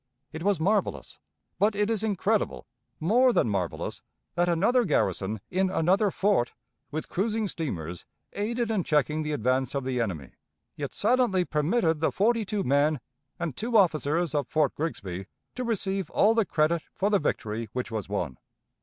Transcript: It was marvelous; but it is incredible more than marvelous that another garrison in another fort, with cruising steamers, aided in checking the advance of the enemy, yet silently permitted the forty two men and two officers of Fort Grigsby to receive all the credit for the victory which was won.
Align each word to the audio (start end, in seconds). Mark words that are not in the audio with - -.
It 0.33 0.41
was 0.41 0.59
marvelous; 0.59 1.19
but 1.59 1.75
it 1.75 1.87
is 1.87 2.03
incredible 2.03 2.65
more 2.99 3.31
than 3.31 3.47
marvelous 3.47 4.01
that 4.33 4.49
another 4.49 4.83
garrison 4.83 5.41
in 5.51 5.69
another 5.69 6.09
fort, 6.09 6.53
with 6.89 7.07
cruising 7.07 7.47
steamers, 7.47 8.07
aided 8.33 8.71
in 8.71 8.83
checking 8.83 9.21
the 9.21 9.31
advance 9.31 9.75
of 9.75 9.83
the 9.85 10.01
enemy, 10.01 10.31
yet 10.75 10.91
silently 10.91 11.45
permitted 11.45 11.99
the 11.99 12.11
forty 12.11 12.45
two 12.45 12.63
men 12.63 12.99
and 13.37 13.55
two 13.55 13.77
officers 13.77 14.33
of 14.33 14.47
Fort 14.47 14.73
Grigsby 14.73 15.27
to 15.53 15.63
receive 15.63 16.09
all 16.09 16.33
the 16.33 16.45
credit 16.45 16.81
for 16.95 17.11
the 17.11 17.19
victory 17.19 17.69
which 17.73 17.91
was 17.91 18.09
won. 18.09 18.39